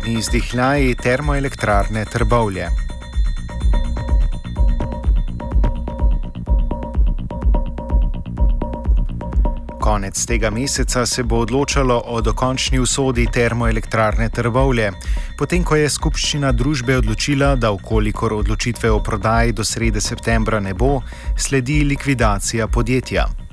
uradni 0.00 0.18
izdihljaji 0.18 0.94
termoelektrarne 0.94 2.04
Trbovlje. 2.04 2.68
Konec 9.80 10.26
tega 10.26 10.50
meseca 10.50 11.06
se 11.06 11.22
bo 11.22 11.36
odločalo 11.36 12.02
o 12.06 12.20
dokončni 12.20 12.78
usodi 12.78 13.26
termoelektrarne 13.32 14.28
Trbovlje, 14.28 14.92
potem 15.38 15.64
ko 15.64 15.76
je 15.76 15.88
skupščina 15.88 16.52
družbe 16.52 16.96
odločila, 16.96 17.56
da 17.56 17.70
ukolikor 17.70 18.32
odločitve 18.32 18.90
o 18.90 19.02
prodaji 19.02 19.52
do 19.52 19.64
srede 19.64 20.00
septembra 20.00 20.60
ne 20.60 20.74
bo, 20.74 21.02
sledi 21.36 21.84
likvidacija 21.84 22.68
podjetja. 22.68 23.49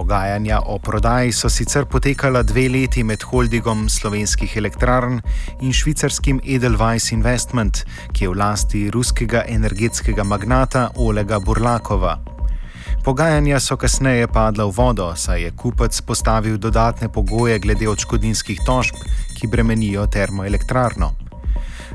Pogajanja 0.00 0.60
o 0.66 0.78
prodaji 0.78 1.32
so 1.32 1.48
sicer 1.52 1.84
potekala 1.84 2.40
dve 2.42 2.62
leti 2.72 3.02
med 3.04 3.20
holdingom 3.20 3.82
slovenskih 3.92 4.54
elektrarn 4.56 5.18
in 5.60 5.74
švicarskim 5.76 6.40
Edelweiss 6.40 7.12
Investment, 7.12 7.82
ki 8.16 8.24
je 8.24 8.30
v 8.30 8.38
lasti 8.40 8.82
ruskega 8.88 9.44
energetskega 9.44 10.24
magnata 10.24 10.88
Olega 10.96 11.36
Burlakova. 11.44 12.16
Pogajanja 13.04 13.60
so 13.60 13.76
kasneje 13.76 14.32
padla 14.32 14.64
v 14.64 14.78
vodo, 14.80 15.12
saj 15.12 15.44
je 15.44 15.52
kupec 15.52 16.00
postavil 16.00 16.56
dodatne 16.56 17.12
pogoje 17.12 17.58
glede 17.60 17.88
odškodninskih 17.88 18.64
tožb, 18.64 18.96
ki 19.36 19.52
bremenijo 19.52 20.06
termoelektrarno. 20.06 21.19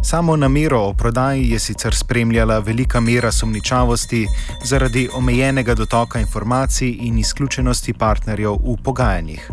Samo 0.05 0.36
namero 0.36 0.80
o 0.80 0.94
prodaji 0.94 1.50
je 1.50 1.59
sicer 1.59 1.95
spremljala 1.95 2.59
velika 2.59 3.00
mera 3.00 3.32
sumničavosti 3.32 4.28
zaradi 4.64 5.09
omejenega 5.14 5.73
dotoka 5.73 6.20
informacij 6.20 6.98
in 7.00 7.18
izključenosti 7.18 7.94
partnerjev 7.94 8.52
v 8.52 8.76
pogajanjih. 8.84 9.52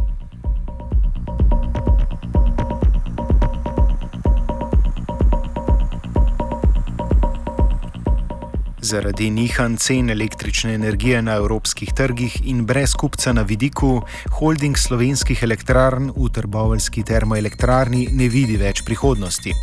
Zaradi 8.81 9.31
nihanj 9.31 9.77
cen 9.77 10.11
električne 10.11 10.75
energije 10.75 11.23
na 11.23 11.35
evropskih 11.35 11.93
trgih 11.97 12.41
in 12.45 12.67
brez 12.67 12.93
kupca 12.95 13.33
na 13.33 13.43
vidiku, 13.43 14.03
holding 14.31 14.77
slovenskih 14.79 15.43
elektrarn 15.43 16.13
v 16.17 16.29
Trboveljski 16.33 17.03
termoelektrarni 17.03 18.09
ne 18.13 18.29
vidi 18.29 18.57
več 18.57 18.85
prihodnosti 18.85 19.55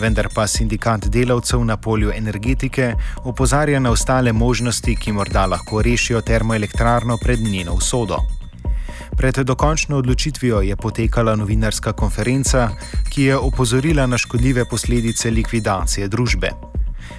vendar 0.00 0.28
pa 0.34 0.46
sindikat 0.46 1.06
delavcev 1.06 1.64
na 1.64 1.76
polju 1.76 2.12
energetike 2.14 2.94
opozarja 3.24 3.80
na 3.80 3.90
ostale 3.90 4.32
možnosti, 4.32 4.96
ki 4.96 5.12
morda 5.12 5.46
lahko 5.46 5.82
rešijo 5.82 6.20
termoelektrarno 6.20 7.18
pred 7.22 7.40
njeno 7.40 7.72
usodo. 7.72 8.18
Pred 9.16 9.34
dokončno 9.34 9.96
odločitvijo 9.96 10.60
je 10.60 10.76
potekala 10.76 11.36
novinarska 11.36 11.92
konferenca, 11.92 12.68
ki 13.10 13.22
je 13.22 13.36
opozorila 13.36 14.06
na 14.06 14.18
škodljive 14.18 14.64
posledice 14.64 15.30
likvidacije 15.30 16.08
družbe. 16.08 16.50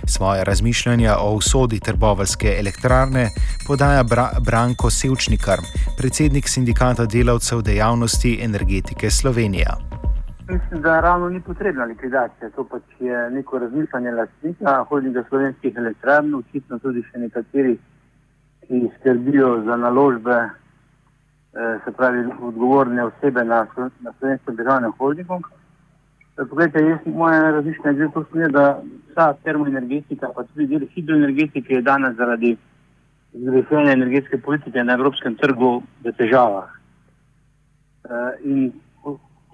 Svoje 0.07 0.43
razmišljanja 0.43 1.17
o 1.17 1.31
usodi 1.31 1.79
trbovalske 1.79 2.55
elektrarne 2.59 3.29
podaja 3.67 4.03
Bra 4.03 4.31
Branko 4.39 4.89
Sevčnikar, 4.89 5.59
predsednik 5.97 6.47
sindikata 6.49 7.05
delavcev 7.05 7.61
dejavnosti 7.61 8.39
energetike 8.41 9.11
Slovenije. 9.11 9.94
Mislim, 10.47 10.81
da 10.81 10.99
ravno 11.01 11.29
ni 11.29 11.41
potrebna 11.41 11.85
likvidacija. 11.85 12.49
To 12.49 12.63
pač 12.63 12.83
je 12.99 13.29
neko 13.29 13.59
razmišljanje 13.59 14.11
lastnika, 14.11 14.83
holdinga 14.89 15.23
slovenskih 15.29 15.77
elektrarn, 15.77 16.35
očitno 16.35 16.79
tudi 16.79 17.01
še 17.09 17.19
nekateri, 17.19 17.77
ki 18.67 18.81
skrbijo 18.99 19.63
za 19.65 19.77
naložbe, 19.77 20.37
eh, 20.37 21.79
se 21.85 21.91
pravi, 21.91 22.25
odgovorne 22.41 23.03
osebe 23.03 23.43
na, 23.43 23.65
na 23.99 24.13
slovenskem 24.19 24.55
državnem 24.55 24.93
holdingu. 24.99 25.41
Eh, 26.37 26.45
poglejte, 26.49 26.85
jaz, 26.85 26.99
moje 27.05 27.51
razmišljanje 27.51 27.99
je 27.99 28.11
to, 28.13 28.25
da 28.49 28.81
vsa 29.09 29.33
termoenergetika, 29.43 30.29
pa 30.35 30.43
tudi 30.43 30.67
del 30.67 30.87
hidroenergetike 30.93 31.73
je 31.73 31.81
danes 31.81 32.15
zaradi 32.15 32.57
zgrešene 33.33 33.91
energetske 33.91 34.37
politike 34.37 34.83
na 34.83 34.93
evropskem 34.93 35.35
trgu 35.35 35.81
v 36.03 36.11
težavah. 36.11 36.69
Uh, 38.05 38.71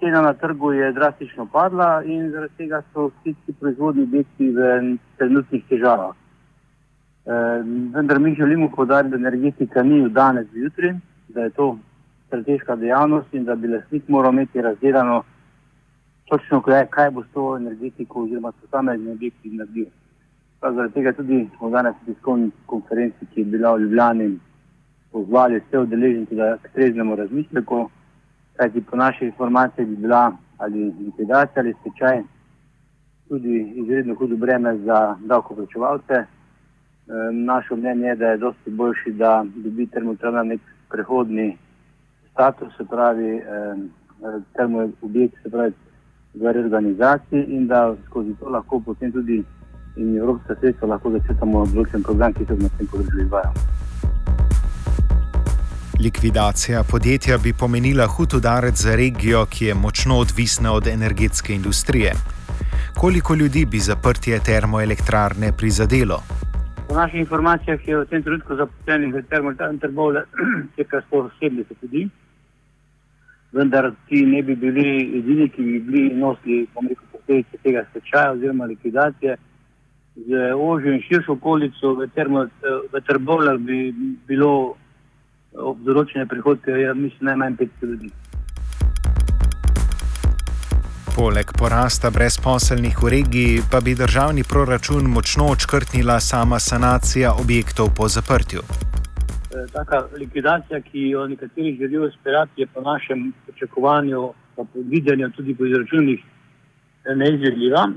cena 0.02 0.22
na 0.22 0.34
trgu 0.34 0.72
je 0.74 0.92
drastično 0.92 1.46
padla 1.46 2.02
in 2.04 2.32
zaradi 2.32 2.54
tega 2.58 2.82
so 2.94 3.08
vsi 3.08 3.36
ti 3.46 3.54
proizvodni 3.60 4.04
objekti 4.04 4.50
v 4.50 4.98
trenutnih 5.18 5.64
težavah. 5.70 6.16
E, 6.16 7.34
vendar 7.94 8.20
mi 8.20 8.36
želimo 8.36 8.72
podariti, 8.76 9.12
da 9.12 9.18
energetika 9.18 9.84
ni 9.84 10.02
od 10.06 10.12
danes 10.12 10.48
do 10.48 10.60
jutri, 10.60 10.96
da 11.28 11.42
je 11.42 11.50
to 11.50 11.78
strateška 12.28 12.76
dejavnost 12.76 13.34
in 13.34 13.46
da 13.46 13.56
bi 13.56 13.68
lasnik 13.68 14.10
moral 14.10 14.34
imeti 14.34 14.62
razdeljeno 14.62 15.24
točno, 16.26 16.62
kaj, 16.62 16.86
kaj 16.86 17.12
bo 17.12 17.24
s 17.24 17.28
to 17.34 17.58
energetiko 17.58 18.24
oziroma 18.24 18.52
posamezni 18.52 19.12
objekti 19.12 19.50
naredil. 19.50 19.86
Zaradi 20.62 20.94
tega 20.94 21.14
tudi 21.14 21.48
smo 21.58 21.70
danes 21.70 21.96
v 22.02 22.14
tiskovni 22.14 22.52
konferenci, 22.66 23.26
ki 23.34 23.42
je 23.42 23.46
bila 23.46 23.76
v 23.76 23.82
Ljubljani, 23.82 24.38
pozvali 25.12 25.60
vse 25.60 25.80
udeleženke, 25.80 26.36
da 26.36 26.58
k 26.58 26.74
treznemu 26.74 27.16
razmisleku 27.16 27.90
kajti 28.56 28.82
po 28.82 28.98
naših 28.98 29.28
informacijah 29.28 29.88
bi 29.88 29.96
bila 29.96 30.32
ali 30.58 30.94
likvidacija 31.06 31.64
ali 31.64 31.74
stečaj 31.80 32.22
tudi 33.30 33.74
izredno 33.76 34.16
hudo 34.16 34.36
breme 34.36 34.78
za 34.78 35.16
davkoplačevalce. 35.20 36.14
E, 36.14 36.26
naše 37.32 37.76
mnenje 37.76 38.08
je, 38.08 38.16
da 38.16 38.28
je 38.28 38.38
dosti 38.38 38.70
boljši, 38.70 39.12
da 39.12 39.46
dobi 39.56 39.88
termoelektrarna 39.88 40.44
nek 40.44 40.62
prehodni 40.90 41.58
status, 42.32 42.78
se 42.78 42.86
pravi 42.86 43.36
e, 43.36 43.42
termoobjekt, 44.54 45.36
se 45.44 45.50
pravi 45.50 45.74
v 46.34 46.52
reorganizaciji 46.52 47.44
in 47.44 47.68
da 47.68 47.96
skozi 48.06 48.36
to 48.40 48.50
lahko 48.50 48.80
potem 48.80 49.12
tudi 49.12 49.44
in 49.96 50.18
evropska 50.18 50.56
sredstva 50.56 50.88
lahko 50.88 51.12
začetamo 51.12 51.66
določen 51.74 52.04
program, 52.04 52.34
ki 52.34 52.46
se 52.46 52.56
na 52.56 52.70
tem 52.78 52.88
področju 52.88 53.26
izvaja. 53.26 53.52
Likvidacija 56.04 56.84
podjetja 56.92 57.38
bi 57.44 57.54
pomenila 57.60 58.06
hud 58.08 58.34
udarec 58.34 58.76
za 58.76 58.96
regijo, 58.96 59.46
ki 59.46 59.66
je 59.66 59.74
močno 59.74 60.16
odvisna 60.18 60.72
od 60.74 60.88
energetske 60.88 61.54
industrije. 61.54 62.12
Koliko 62.98 63.36
ljudi 63.36 63.66
bi 63.66 63.80
zaprtje 63.80 64.40
termoelektrarne 64.40 65.52
prizadelo? 65.58 66.18
Po 66.88 66.96
naših 66.96 67.20
informacijah 67.20 67.88
je 67.88 67.98
v 67.98 68.06
tem 68.06 68.24
trenutku 68.24 68.56
zaposlenih 68.56 69.14
v 69.14 69.22
termoelektrarni 69.30 69.80
Trbovle 69.80 70.24
cirka 70.76 71.02
170 71.12 71.64
ljudi, 71.82 72.10
vendar 73.52 73.92
ti 74.10 74.26
ne 74.26 74.42
bi 74.44 74.56
bili 74.56 74.90
edini, 75.20 75.50
ki 75.50 75.62
bi 75.62 75.80
bili 75.80 76.10
nosili 76.16 76.68
posledice 77.12 77.58
tega 77.64 77.86
stečaja 77.90 78.32
oziroma 78.32 78.66
likvidacije. 78.66 79.38
Z 80.16 80.54
ožjo 80.58 80.94
in 80.94 81.02
širšo 81.02 81.34
okolico 81.34 81.94
v, 81.94 82.10
v 82.94 83.02
Trbovle 83.08 83.58
bi 83.58 83.94
bilo 84.28 84.81
ob 85.54 85.80
določene 85.84 86.26
prihodke, 86.28 86.72
ja, 86.72 86.94
mislim, 86.94 87.32
najmanj 87.32 87.58
500 87.60 87.90
ljudi. 87.92 88.12
Poleg 91.12 91.52
porasta 91.60 92.10
brezposelnih 92.10 92.96
v 93.04 93.10
regiji, 93.12 93.64
pa 93.72 93.82
bi 93.84 93.98
državni 94.00 94.46
proračun 94.48 95.10
močno 95.12 95.50
očkrtnila 95.52 96.20
sama 96.24 96.60
sanacija 96.60 97.34
objektov 97.36 97.92
po 97.98 98.08
zaprtju. 98.08 98.64
E, 98.64 99.66
taka 99.74 100.06
likvidacija, 100.16 100.80
ki 100.82 101.10
jo 101.12 101.28
nekateri 101.28 101.76
želijo 101.82 102.08
izpeljati, 102.08 102.62
je 102.62 102.68
po 102.68 102.82
našem 102.82 103.34
pričakovanju, 103.46 104.30
pa 104.56 104.64
po 104.64 104.86
videnju, 104.94 105.30
tudi 105.36 105.56
po 105.56 105.66
izračunih, 105.66 106.24
neizvedljiva. 107.16 107.90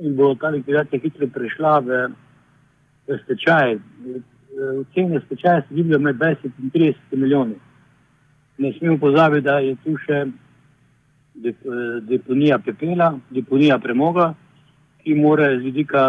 In 0.00 0.16
bo 0.16 0.34
ta 0.34 0.48
likvidacija 0.48 1.00
hitro 1.00 1.28
prešla 1.30 1.78
v, 1.78 2.02
v 3.06 3.18
stečaj 3.24 3.78
ocene 4.80 5.20
stečaja 5.26 5.62
se 5.68 5.74
gibljajo 5.74 6.00
med 6.00 6.16
20 6.16 6.50
in 6.58 6.70
30 6.70 6.94
milijoni. 7.12 7.54
Ne 8.58 8.72
smemo 8.78 8.98
pozabiti, 8.98 9.44
da 9.44 9.58
je 9.58 9.76
tu 9.84 9.96
še 9.96 10.24
deponija 12.08 12.58
pepela, 12.58 13.14
deponija 13.30 13.78
premoga, 13.78 14.34
ki 15.00 15.14
mora 15.14 15.48
z 15.56 15.62
vidika 15.64 16.02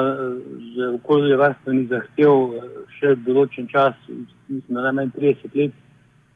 okoljevarstvenih 0.95 1.87
zahtev 1.89 2.57
še 2.97 3.15
določen 3.25 3.69
čas, 3.71 3.95
mislim, 4.09 4.75
da 4.75 4.89
najmanj 4.89 5.13
30 5.15 5.55
let, 5.55 5.77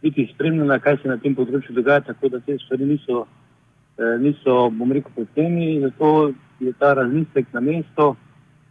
biti 0.01 0.27
spremljena, 0.33 0.79
kaj 0.79 1.01
se 1.01 1.11
na 1.11 1.17
tem 1.17 1.35
področju 1.35 1.75
dogaja, 1.75 2.05
tako 2.11 2.29
da 2.29 2.39
te 2.39 2.55
stvari 2.61 2.87
niso, 2.87 3.25
niso 4.21 4.69
bom 4.71 4.91
rekel, 4.93 5.11
poceni. 5.15 5.81
Zato 5.81 6.31
je 6.63 6.71
ta 6.79 6.93
razmislek 6.93 7.51
na 7.53 7.63
mesto 7.65 8.13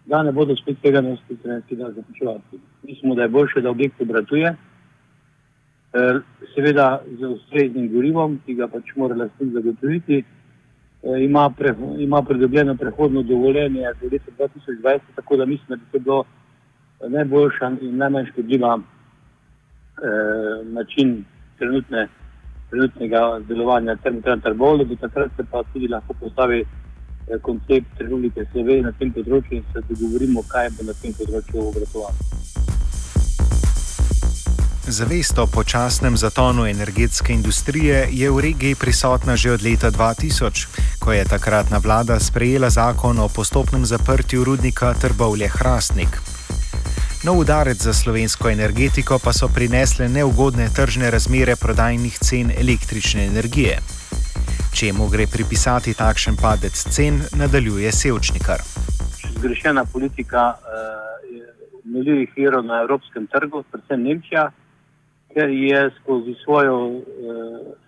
da 0.06 0.22
ne 0.22 0.32
bodo 0.32 0.56
spet 0.56 0.76
tega 0.82 1.00
nositi 1.00 1.36
trenerski 1.42 1.76
dan 1.76 1.92
započevati. 1.92 2.60
Mislimo, 2.82 3.14
da 3.14 3.22
je 3.22 3.28
boljše, 3.28 3.60
da 3.60 3.70
objekt 3.70 4.00
obratuje, 4.00 4.54
e, 5.92 6.18
seveda 6.54 7.02
z 7.18 7.26
ustreznim 7.26 7.88
gorivom, 7.92 8.40
ki 8.46 8.54
ga 8.54 8.68
pač 8.68 8.94
mora 8.96 9.16
lastnik 9.16 9.52
zagotoviti, 9.52 10.22
e, 11.02 11.24
ima, 11.24 11.50
pre, 11.50 11.74
ima 11.98 12.22
pridobljeno 12.22 12.76
prehodno 12.76 13.22
dovoljenje 13.22 13.92
do 14.00 14.08
leta 14.12 14.30
2020, 14.38 14.98
tako 15.14 15.36
da 15.36 15.46
mislim, 15.46 15.68
da 15.68 15.76
bi 15.76 15.92
to 15.92 15.98
bilo 15.98 16.24
najboljša 17.08 17.72
in 17.80 17.96
najmanj 17.96 18.26
škodljiva 18.26 18.78
eh, 18.78 20.64
način 20.64 21.24
trenutne, 21.58 22.08
trenutnega 22.70 23.40
delovanja 23.48 23.96
termoterapevta, 23.96 24.76
da 24.76 24.84
bi 24.84 24.96
takrat 24.96 25.30
se 25.36 25.44
pa 25.50 25.62
tudi 25.72 25.88
lahko 25.88 26.14
postavili 26.20 26.64
koncept 27.42 28.00
Republike 28.00 28.46
Slovenije 28.52 28.82
na 28.82 28.92
tem 28.98 29.12
področju 29.12 29.58
in 29.58 29.64
se 29.72 29.82
dogovorimo, 29.88 30.42
kaj 30.48 30.70
bo 30.76 30.88
na 30.88 30.94
tem 31.02 31.12
področju 31.12 31.68
obratovalo. 31.68 32.34
Zavest 34.84 35.38
o 35.38 35.46
počasnem 35.46 36.16
zatonu 36.16 36.66
energetske 36.68 37.32
industrije 37.32 38.08
je 38.12 38.30
v 38.30 38.40
regiji 38.40 38.74
prisotna 38.74 39.36
že 39.36 39.56
od 39.56 39.62
leta 39.64 39.90
2000, 39.90 40.68
ko 41.00 41.12
je 41.12 41.24
takratna 41.24 41.80
vlada 41.80 42.20
sprejela 42.20 42.70
zakon 42.70 43.18
o 43.18 43.28
postopnem 43.28 43.86
zaprtju 43.86 44.44
rudnika 44.44 44.92
Trbovlje 44.94 45.48
Hrastnik. 45.48 46.20
Nov 47.24 47.38
udarec 47.38 47.80
za 47.80 47.94
slovensko 47.96 48.50
energetiko 48.50 49.18
pa 49.18 49.32
so 49.32 49.48
prinesle 49.48 50.08
neugodne 50.08 50.68
tržne 50.68 51.10
razmere 51.10 51.56
prodajnih 51.56 52.18
cen 52.18 52.52
električne 52.52 53.24
energije. 53.26 53.80
Čemu 54.74 55.06
gre 55.06 55.26
pripisati 55.30 55.92
takšen 55.94 56.34
padec 56.34 56.74
cen, 56.94 57.14
nadaljuje 57.38 57.92
Sevčnikar. 57.92 58.58
Zgrešena 59.38 59.84
politika 59.92 60.54
obnovljivih 61.84 62.28
uh, 62.28 62.34
virov 62.36 62.64
na 62.64 62.80
evropskem 62.82 63.26
trgu, 63.26 63.62
predvsem 63.70 64.02
Nemčija, 64.02 64.48
ker 65.34 65.48
je 65.48 65.90
skozi 66.00 66.34
svojo 66.44 66.76
uh, 66.86 67.04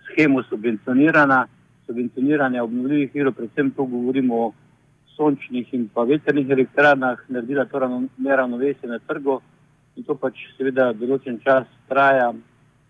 schemo 0.05 0.43
subvencionirana, 0.49 1.47
subvencioniranja 1.85 2.63
obnovljivih 2.63 3.11
virov, 3.13 3.33
predvsem 3.33 3.71
to 3.71 3.83
govorimo 3.83 4.35
o 4.45 4.53
sončnih 5.17 5.73
in 5.73 5.89
pa 5.93 6.07
veternih 6.07 6.49
elektrarnah 6.49 7.19
naredila 7.27 7.65
to 7.65 8.09
neravnovesje 8.17 8.87
na 8.87 8.99
trgu 8.99 9.41
in 9.95 10.03
to 10.03 10.15
pač 10.15 10.39
seveda 10.57 10.93
določen 10.93 11.43
čas 11.43 11.67
traja. 11.89 12.31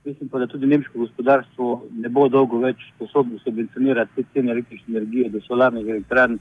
Mislim 0.07 0.29
pa, 0.29 0.39
da 0.39 0.47
tudi 0.47 0.67
nemško 0.67 0.99
gospodarstvo 0.99 1.65
ne 1.91 2.09
bo 2.09 2.29
dolgo 2.31 2.61
več 2.63 2.85
sposobno 2.95 3.39
subvencionirati 3.43 4.13
te 4.15 4.23
cene 4.33 4.53
električne 4.53 4.93
energije 4.97 5.29
do 5.33 5.41
solarnih 5.43 5.87
elektrarn. 5.87 6.37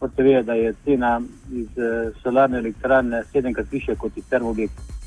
Morate 0.00 0.22
vedeti, 0.22 0.46
da 0.46 0.54
je 0.54 0.74
cena 0.84 1.10
iz 1.50 1.82
uh, 1.82 2.14
solarne 2.22 2.62
elektrarne 2.62 3.24
sedemkrat 3.32 3.72
višja 3.72 3.96
kot 3.98 4.16
iz 4.16 4.28
termoobjektov. 4.30 5.01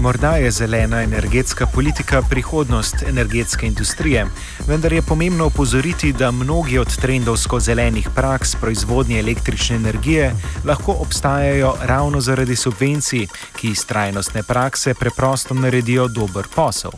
Morda 0.00 0.30
je 0.36 0.50
zelena 0.50 1.02
energetska 1.02 1.66
politika 1.74 2.22
prihodnost 2.30 3.02
energetske 3.08 3.66
industrije, 3.66 4.26
vendar 4.68 4.92
je 4.92 5.02
pomembno 5.02 5.44
opozoriti, 5.44 6.12
da 6.12 6.30
mnogi 6.30 6.78
od 6.78 7.00
trendovsko 7.00 7.60
zelenih 7.60 8.08
praks 8.14 8.54
proizvodnje 8.60 9.18
električne 9.18 9.76
energije 9.76 10.32
lahko 10.64 10.92
obstajajo 11.00 11.74
ravno 11.82 12.20
zaradi 12.20 12.56
subvencij, 12.56 13.26
ki 13.56 13.70
iz 13.70 13.86
trajnostne 13.86 14.42
prakse 14.42 14.94
preprosto 14.94 15.54
naredijo 15.54 16.08
dober 16.08 16.44
posel. 16.54 16.90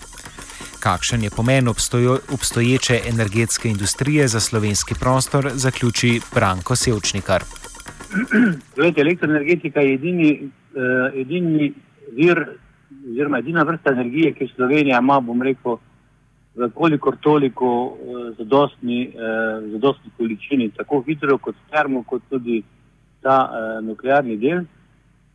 Kakšen 0.81 1.23
je 1.23 1.31
pomen 1.31 1.69
obstojo, 1.69 2.19
obstoječe 2.33 3.01
energetske 3.09 3.69
industrije 3.69 4.29
za 4.29 4.41
slovenski 4.41 4.95
prostor, 4.95 5.51
zaključi 5.55 6.21
Branko 6.35 6.77
Sevčnikar. 6.77 7.45
Elektroenergetika 8.97 9.81
je 9.81 9.95
edini, 9.95 10.51
uh, 10.75 11.21
edini 11.21 11.73
vir 12.13 12.47
oziroma 13.09 13.39
edina 13.39 13.63
vrsta 13.63 13.93
energije, 13.93 14.33
ki 14.33 14.51
Slovenija 14.55 14.99
ima, 14.99 15.21
bom 15.21 15.43
rekel, 15.43 15.79
v 16.55 16.69
kolikor 16.75 17.17
toliko 17.23 17.69
uh, 17.87 18.37
zadostni, 18.39 19.09
uh, 19.15 19.71
zadostni 19.73 20.11
količini, 20.17 20.71
tako 20.77 21.03
hidro 21.07 21.39
kot 21.39 21.57
termo, 21.71 22.03
kot 22.03 22.23
tudi 22.31 22.63
ta 23.23 23.39
uh, 23.47 23.85
nuklearni 23.87 24.37
del. 24.37 24.65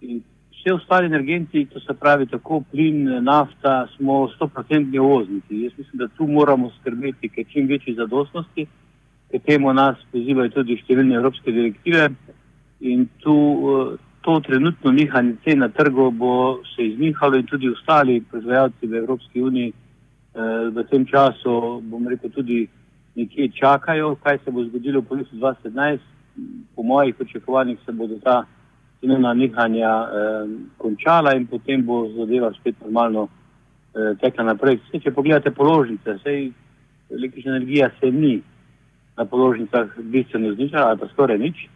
In 0.01 0.21
vse 0.51 0.73
ostale 0.73 1.05
energenti, 1.05 1.65
to 1.65 1.79
se 1.79 1.93
pravi 1.93 2.27
tako 2.27 2.63
plin, 2.71 3.05
nafta, 3.23 3.87
smo 3.95 4.27
100% 4.39 4.99
uvozniki. 4.99 5.61
Jaz 5.63 5.77
mislim, 5.77 5.97
da 6.03 6.07
tu 6.07 6.27
moramo 6.27 6.71
skrbeti, 6.79 7.29
ker 7.29 7.45
čim 7.49 7.67
večji 7.67 7.95
zadostnosti, 7.95 8.67
ker 9.31 9.41
temu 9.45 9.73
nas 9.73 9.97
pozivajo 10.11 10.51
tudi 10.59 10.77
številne 10.83 11.15
evropske 11.15 11.51
direktive. 11.51 12.09
In 12.81 13.07
tu 13.23 13.33
uh, 13.33 13.95
to 14.25 14.39
trenutno 14.39 14.91
nihanje 14.91 15.35
cen 15.43 15.59
na 15.59 15.69
trgu 15.69 16.11
bo 16.11 16.59
se 16.75 16.85
iznihalo 16.85 17.37
in 17.37 17.45
tudi 17.45 17.69
ostali 17.69 18.23
proizvajalci 18.31 18.87
v 18.87 18.93
Evropski 18.93 19.41
uniji 19.41 19.69
eh, 19.69 20.69
v 20.73 20.83
tem 20.89 21.05
času, 21.05 21.81
bom 21.81 22.07
rekel, 22.07 22.29
tudi 22.29 22.67
nekje 23.15 23.51
čakajo, 23.59 24.15
kaj 24.15 24.37
se 24.45 24.51
bo 24.51 24.63
zgodilo 24.63 25.01
po 25.01 25.15
letu 25.15 25.35
2017. 25.35 25.99
Po 26.75 26.83
mojih 26.83 27.15
pričakovanjih 27.15 27.77
se 27.85 27.91
bodo 27.91 28.17
ta 28.23 28.45
cenovna 28.99 29.33
nihanja 29.33 29.93
eh, 30.03 30.47
končala 30.77 31.35
in 31.35 31.45
potem 31.47 31.85
bo 31.85 32.09
zadeva 32.17 32.51
spet 32.53 32.81
normalno 32.81 33.27
eh, 33.27 34.17
tekla 34.21 34.43
naprej. 34.43 34.79
Vse, 34.87 35.03
če 35.05 35.13
pogledate 35.13 35.51
položnice, 35.51 36.17
sej 36.23 36.49
električna 37.13 37.55
energija 37.55 37.91
se 37.99 38.11
ni 38.11 38.41
na 39.17 39.25
položnicah 39.25 39.87
bistveno 39.99 40.55
znižala 40.55 40.89
ali 40.89 40.99
pa 40.99 41.07
skoraj 41.13 41.37
nič 41.37 41.67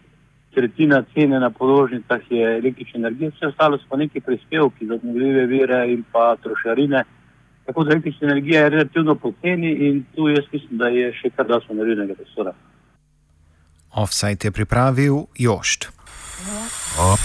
tretjina 0.54 1.04
cene 1.14 1.40
na 1.40 1.50
položnicah 1.50 2.22
je 2.30 2.58
električna 2.58 3.00
energija, 3.00 3.32
vse 3.36 3.48
ostalo 3.48 3.78
so 3.78 3.86
pa 3.90 3.98
neki 3.98 4.20
prispevki 4.20 4.88
za 4.88 4.94
obnovljive 4.94 5.46
vire 5.46 5.94
in 5.94 6.04
pa 6.12 6.36
trošarine. 6.44 7.04
Tako 7.66 7.84
da 7.84 7.92
električna 7.92 8.28
energija 8.28 8.64
je 8.64 8.70
relativno 8.70 9.16
poceni 9.16 9.72
in 9.88 10.04
tu 10.16 10.30
jaz 10.30 10.46
mislim, 10.52 10.78
da 10.78 10.88
je 10.88 11.14
še 11.14 11.30
kar 11.36 11.48
dosto 11.48 11.74
narednega 11.74 12.14
prostora. 12.14 12.54
Offside 13.96 14.48
je 14.48 14.52
pripravil 14.52 15.26
Jošt. 15.36 15.90
Oh. 17.00 17.06
Oh. 17.10 17.18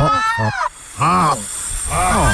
Oh. 0.00 0.52
Oh. 1.00 1.38
Oh. 1.90 2.16